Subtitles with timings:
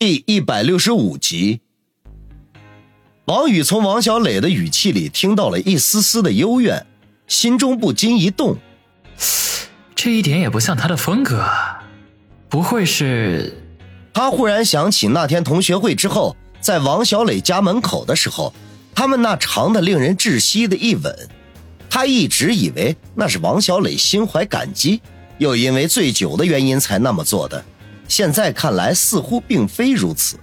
[0.00, 1.60] 第一百六十五集，
[3.24, 6.86] 王宇从王小磊的语气里听到了一丝丝的幽怨，
[7.26, 8.56] 心中不禁一动。
[9.96, 11.44] 这一点也不像他的风格，
[12.48, 13.60] 不会是？
[14.14, 18.54] 他忽然想起那天同学会之后，在王小磊家门口的时候，
[18.94, 21.28] 他们那长的令人窒息的一吻，
[21.90, 25.00] 他一直以为那是王小磊心怀感激，
[25.38, 27.64] 又因为醉酒的原因才那么做的。
[28.08, 30.36] 现在看来，似乎并非如此。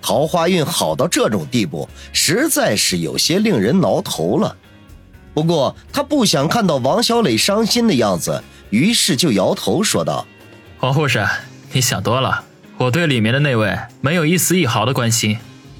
[0.00, 4.54] 桃花运好到这种地步，实在是有些令人挠头了。
[5.32, 10.26] 不过他不想看到王小磊伤心的样子，于是就摇头说道
[10.78, 11.26] ：“黄护士，
[11.72, 12.44] 你想多了。
[12.76, 15.38] 我对里面的那位没有一丝一毫的关心，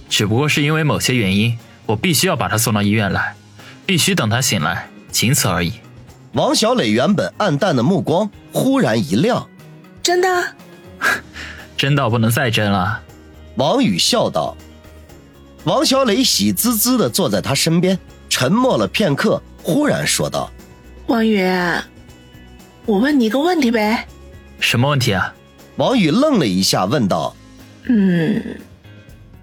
[0.08, 3.34] 只不过是因为某些原因，我必须要把他送到医院来，
[3.84, 5.72] 必须等他醒来，仅此而已。”
[6.34, 9.50] 王小磊原本暗淡的目光忽然一亮
[10.02, 10.28] ：“真的？”
[11.76, 13.00] 真到不能再真了，
[13.56, 14.56] 王宇笑道。
[15.64, 20.50] 王小磊喜滋滋的坐在他身边，沉默了片刻，忽然说道
[21.06, 21.40] ：“王宇，
[22.84, 24.06] 我问你一个问题呗。
[24.58, 25.32] ”“什么问题啊？”
[25.76, 27.34] 王宇愣了一下，问道
[27.88, 28.60] ：“嗯，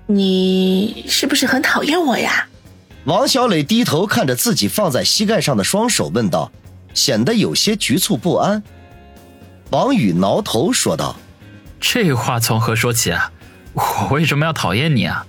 [0.08, 2.48] 你是不是很讨厌我呀？”
[3.06, 6.52] 王小磊低头看着自己放在膝盖上的双手，问道，
[6.94, 8.62] 显得有些局促不安。
[9.72, 11.16] 王宇挠头说道。
[11.80, 13.32] 这话从何说起啊？
[13.74, 15.26] 我为什么要讨厌你啊？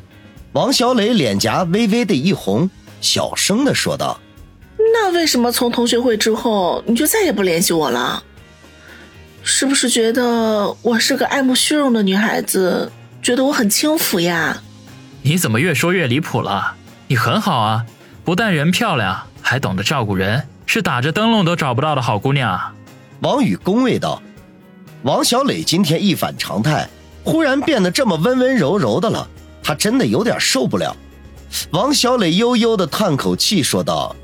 [0.52, 2.68] 王小磊脸颊微微的一红，
[3.00, 4.18] 小声的说道
[4.92, 8.24] ：“那为什么从同学会之后你就再也不联系我了？
[9.42, 12.90] 是不是觉得我是个爱慕虚荣的女孩子，
[13.22, 14.60] 觉得我很轻浮呀？”
[15.22, 16.74] 你怎么越说越离谱了？
[17.06, 17.86] 你很好啊，
[18.24, 22.74] 不但人漂亮，还懂得照顾人，是打着灯笼都找不到的好姑娘。
[23.20, 24.20] 王宇恭维道。
[25.02, 26.86] 王小磊今天一反常态，
[27.24, 29.26] 忽然变得这么温温柔柔的了，
[29.62, 30.94] 他真的有点受不了。
[31.70, 34.14] 王小磊悠悠的叹口气，说道：“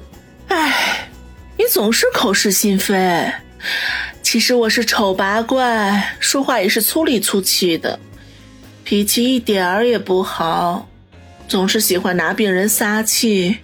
[0.49, 1.09] 哎，
[1.57, 3.33] 你总是口是心非。
[4.23, 7.99] 其实我是丑八怪，说话也是粗里粗气的，
[8.85, 10.87] 脾气一点儿也不好，
[11.49, 13.57] 总是喜欢拿病人撒气。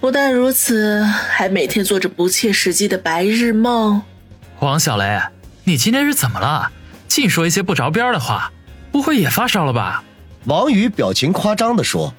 [0.00, 4.02] 不但如此，还每天做着不切实际的白日梦。”
[4.60, 5.20] 王小雷。
[5.68, 6.70] 你今天是怎么了？
[7.08, 8.52] 净说一些不着边的话，
[8.92, 10.04] 不会也发烧了吧？
[10.44, 12.14] 王宇表情夸张地说，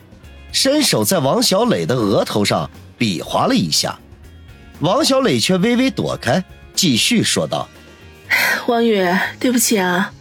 [0.51, 3.99] 伸手在王小磊的额头上比划了一下，
[4.81, 6.43] 王小磊却微微躲开，
[6.73, 7.69] 继续说道
[8.67, 9.01] ：“王宇，
[9.39, 10.11] 对不起啊，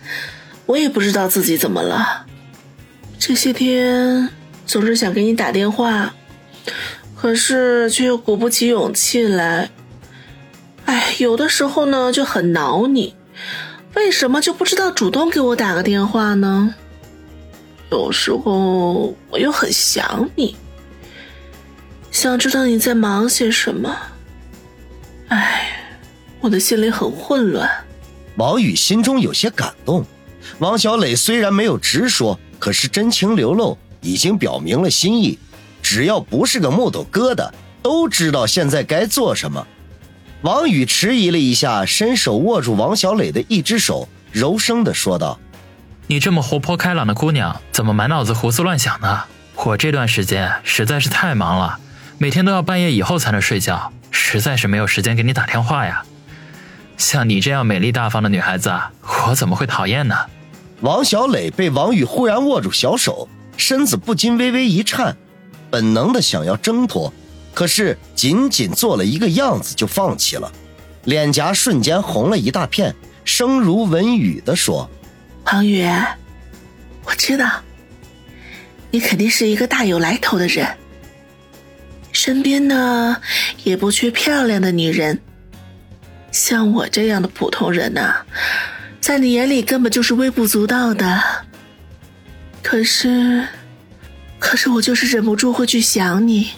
[0.67, 2.27] 我也不知道自己怎么了，
[3.19, 4.31] 这些天
[4.65, 6.15] 总是想给你打电话，
[7.17, 9.71] 可是却又鼓不起勇气来。”
[10.87, 13.15] 哎，有的时候呢就很恼你，
[13.95, 16.75] 为什么就不知道主动给我打个电话呢？
[17.91, 20.57] 有时候我又很想你，
[22.11, 23.97] 想知道你在忙些什么。
[25.29, 25.93] 哎，
[26.41, 27.71] 我的心里很混乱。
[28.37, 30.05] 王宇心中有些感动，
[30.59, 35.39] 王小磊虽然没有直说，可是真情流露，已经表明了心意。
[35.83, 37.51] 只要不是个木头疙瘩，
[37.83, 39.67] 都知道现在该做什么。
[40.47, 45.41] 王宇迟疑了一下，伸手握住王小磊的一只手，柔声的说道
[46.07, 49.25] ：“你这么活泼开朗的姑娘，怎么满脑子胡思乱想呢？
[49.57, 51.81] 我这段时间实在是太忙了，
[52.19, 56.05] 每天都要半夜以后才能睡觉，实在是没有时间给你打电话呀。
[56.97, 58.73] 像你这样美丽大方的女孩子，
[59.27, 60.15] 我怎么会讨厌呢？”
[60.83, 65.17] 王小磊被王宇忽然握住小手，身子不禁微微一颤，
[65.71, 67.13] 本能的想要挣脱。
[67.57, 70.53] 可是，仅仅做了一个样子就放弃了，
[71.05, 72.95] 脸颊瞬间红了一大片，
[73.25, 74.91] 声如蚊语的说
[75.43, 75.83] ：“庞宇，
[77.07, 77.51] 我知道，
[78.91, 80.77] 你肯定是一个大有来头的人，
[82.13, 83.17] 身边呢
[83.65, 85.19] 也不缺漂亮的女人。
[86.31, 88.17] 像我这样的普通人呢，
[89.01, 91.23] 在你眼里根本就是微不足道的。
[92.63, 93.49] 可是，
[94.39, 96.51] 可是我就是忍不住会去想你。”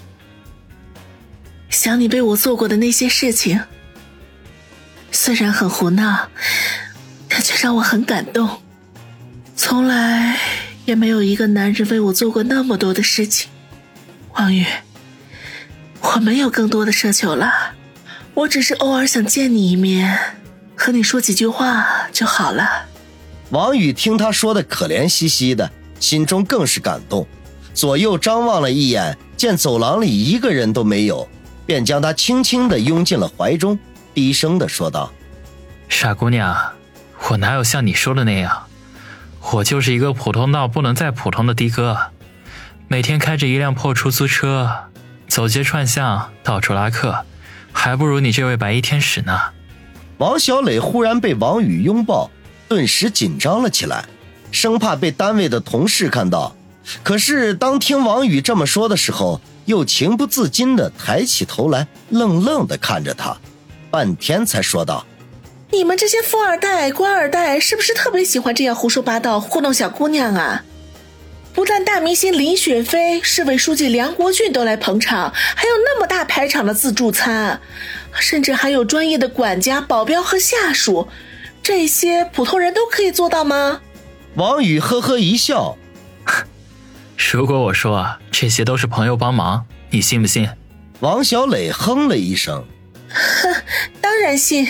[1.69, 3.61] 想你为我做过的那些事情，
[5.13, 6.29] 虽然很胡闹，
[7.29, 8.63] 但却让我很感动。
[9.55, 10.39] 从来
[10.87, 13.51] 也没有一个男人为我做过那么多的事情。
[14.35, 14.65] 王宇，
[16.01, 17.53] 我没有更多的奢求了，
[18.35, 20.19] 我只是偶尔想见你一面，
[20.75, 22.87] 和你说几句话就好了。
[23.51, 25.71] 王宇听他说的可怜兮兮的，
[26.01, 27.27] 心中更是感动，
[27.75, 31.29] 左右张望了一眼，见走廊里一个人都没有。
[31.69, 33.79] 便将她轻轻地拥进了怀中，
[34.15, 35.13] 低声地说道
[35.87, 36.57] ：“傻姑娘，
[37.29, 38.63] 我哪有像你说的那样？
[39.53, 41.99] 我就是一个普通到不能再普通的的哥，
[42.89, 44.87] 每天开着一辆破出租车，
[45.29, 47.27] 走街串巷，到处拉客，
[47.71, 49.39] 还不如你这位白衣天使呢。
[50.17, 52.31] 王小磊忽然被王宇拥抱，
[52.67, 54.07] 顿时紧张了起来，
[54.51, 56.57] 生怕被单位的同事看到。
[57.03, 63.37] 可是当听王宇这么说的时候，又情不自禁地抬起头来，愣愣地看着他，
[63.91, 65.05] 半天才说道
[65.71, 70.65] ：“你们这些富二代、官二代，是不是特别喜欢这样胡说八道、糊弄小姑娘啊？
[71.53, 77.61] 不但大明星林雪飞、市委书记梁国俊都来捧场，还有那么大排场的自助餐，
[78.19, 81.07] 甚至还有专业的管家、保镖和下属，
[81.63, 83.83] 这些普通人都可以做到吗？”
[84.37, 85.77] 王宇呵呵一笑。
[87.19, 90.49] 如果我说这些都是朋友帮忙，你信不信？
[91.01, 92.65] 王小磊哼了一声，
[93.11, 93.63] 哼，
[94.01, 94.67] 当然信。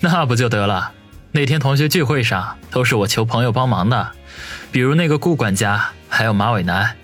[0.00, 0.92] 那不就得了？
[1.32, 4.10] 那天同学聚会上都是我求朋友帮忙的，
[4.70, 6.96] 比如那个顾管家，还有马伟南。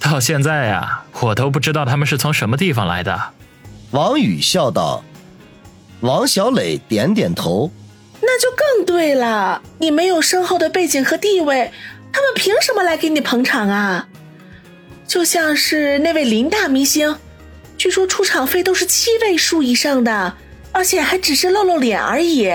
[0.00, 3.20] 到现在呀，我都不知道他们是从什么地方来的。
[3.90, 5.02] 王宇笑道。
[6.00, 7.72] 王小磊点点头，
[8.20, 9.60] 那就更对了。
[9.78, 11.72] 你没有深厚的背景和地位，
[12.12, 14.07] 他们凭什么来给你捧场啊？
[15.08, 17.16] 就像是那位林大明星，
[17.78, 20.34] 据说出场费都是七位数以上的，
[20.70, 22.52] 而且还只是露露脸而已。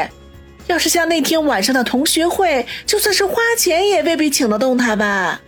[0.67, 5.41] 要是像那天晚上的同学会，就算是花钱也未必请得动他吧。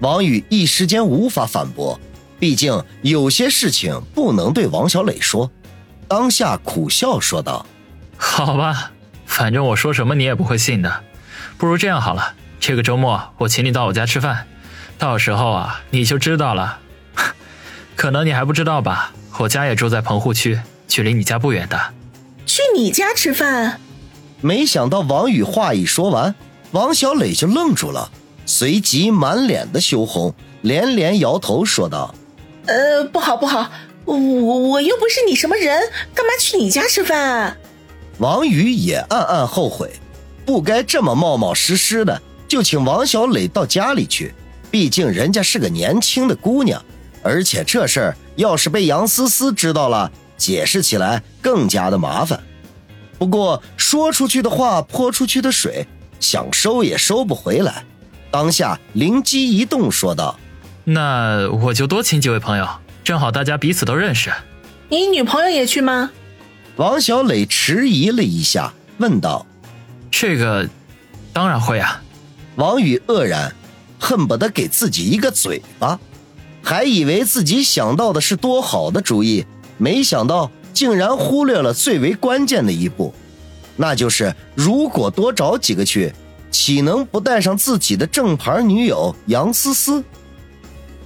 [0.00, 1.98] 王宇一时间无法反驳，
[2.40, 5.50] 毕竟有些事情不能对王小磊说。
[6.08, 7.64] 当下苦笑说道
[8.18, 8.90] ：“好吧，
[9.26, 11.04] 反正我说什么你也不会信的。
[11.56, 14.44] 不如这样好了，这个周末我请你到我家吃饭。”
[14.98, 16.80] 到时候啊，你就知道了。
[17.94, 19.12] 可能你还不知道吧？
[19.38, 21.78] 我家也住在棚户区，距离你家不远的。
[22.44, 23.80] 去你家吃饭？
[24.40, 26.34] 没想到王宇话一说完，
[26.72, 28.10] 王小磊就愣住了，
[28.46, 32.14] 随即满脸的羞红，连连摇头说道
[32.66, 33.70] ：“呃，不好不好，
[34.04, 35.80] 我我又不是你什么人，
[36.14, 37.56] 干嘛去你家吃饭？”
[38.18, 39.92] 王宇也暗暗后悔，
[40.44, 44.34] 不该这么冒冒失失的就请王小磊到家里去。
[44.70, 46.82] 毕竟人家是个年轻的姑娘，
[47.22, 52.38] 而且这事儿要是被杨思思知道了，解释起来更加的麻烦。
[53.18, 55.86] 不过说出去的话泼出去的水，
[56.20, 57.84] 想收也收不回来。
[58.30, 60.38] 当下灵机一动，说道
[60.84, 62.68] ：“那我就多请几位朋友，
[63.02, 64.30] 正好大家彼此都认识。
[64.90, 66.10] 你女朋友也去吗？”
[66.76, 69.44] 王小磊迟疑了一下，问道
[70.12, 70.68] ：“这个，
[71.32, 72.02] 当然会啊。”
[72.54, 73.52] 王宇愕然。
[73.98, 75.98] 恨不得给自己一个嘴巴，
[76.62, 79.44] 还以为自己想到的是多好的主意，
[79.76, 83.12] 没想到竟然忽略了最为关键的一步，
[83.76, 86.12] 那就是如果多找几个去，
[86.50, 90.02] 岂能不带上自己的正牌女友杨思思？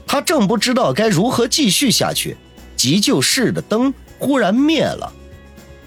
[0.07, 2.37] 他正不知道该如何继续下去，
[2.77, 5.11] 急救室的灯忽然灭了，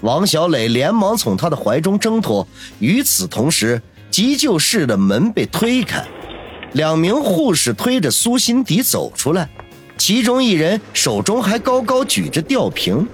[0.00, 2.46] 王小磊连忙从他的怀中挣脱，
[2.80, 3.80] 与此同时，
[4.10, 6.04] 急救室的门被推开。
[6.76, 9.48] 两名护士推着苏辛迪走出来，
[9.96, 13.08] 其中一人手中还高高举着吊瓶，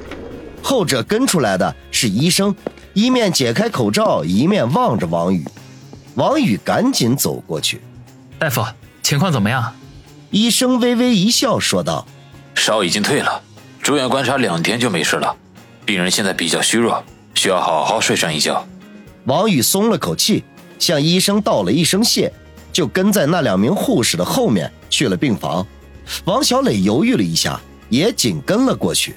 [0.60, 2.52] 后者跟出来的是医生，
[2.92, 5.46] 一面解开口罩，一面望着王宇。
[6.16, 7.80] 王宇赶紧走过去
[8.36, 8.66] ：“大夫，
[9.00, 9.72] 情况怎么样？”
[10.32, 12.04] 医生微微一笑说道
[12.56, 13.40] ：“烧已经退了，
[13.80, 15.36] 住院观察两天就没事了。
[15.84, 17.00] 病人现在比较虚弱，
[17.36, 18.66] 需要好好睡上一觉。”
[19.26, 20.42] 王宇松了口气，
[20.80, 22.32] 向医生道了一声谢。
[22.72, 25.66] 就跟在那两名护士的后面去了病房，
[26.24, 29.14] 王小磊犹豫了一下，也紧跟了过去。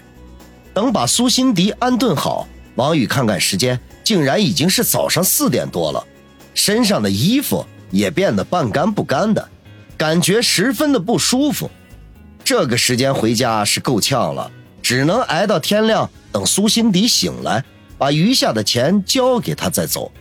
[0.73, 6.05] 等把苏辛迪安顿好，王宇看看时间，竟然已经是早上四点多了，
[6.53, 9.49] 身上的衣服也变得半干不干的，
[9.95, 11.71] 感觉十分的不舒服。
[12.43, 17.63] 这个时间回家是够呛了，只能挨到天亮，等苏辛迪醒来，
[17.97, 20.11] 把余下的钱交给他再走。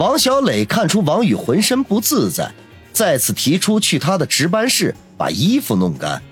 [0.00, 2.50] 王小磊看出王宇浑身不自在，
[2.90, 6.22] 再次提出去他的值班室把衣服弄干。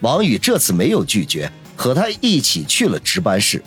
[0.00, 3.62] 王宇这次没有拒绝，和他一起去了值班室。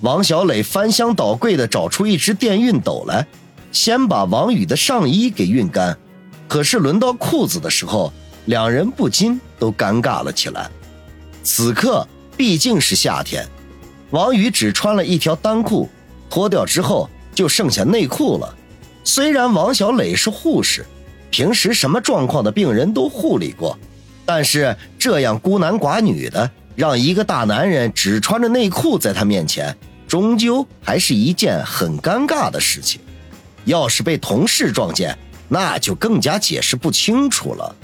[0.00, 3.26] 王小磊翻箱倒柜的找出一只电熨斗来，
[3.72, 5.94] 先把王宇的上衣给熨干。
[6.48, 8.10] 可是轮到裤子的时候，
[8.46, 10.70] 两人不禁都尴尬了起来。
[11.42, 13.46] 此刻毕竟是夏天，
[14.12, 15.90] 王宇只穿了一条单裤，
[16.30, 18.54] 脱掉之后就剩下内裤了。
[19.08, 20.84] 虽然王小磊是护士，
[21.30, 23.74] 平时什么状况的病人都护理过，
[24.26, 29.74] 但是这样孤男寡女的，让一个大男人只穿着内裤在他面前，
[30.06, 33.00] 终究还是一件很尴尬的事情。
[33.64, 35.16] 要是被同事撞见，
[35.48, 37.74] 那就更加解释不清楚了。